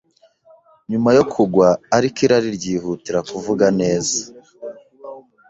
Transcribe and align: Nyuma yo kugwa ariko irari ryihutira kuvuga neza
Nyuma 0.91 1.09
yo 1.17 1.23
kugwa 1.33 1.67
ariko 1.97 2.17
irari 2.25 2.49
ryihutira 2.57 3.19
kuvuga 3.31 3.65
neza 3.79 4.17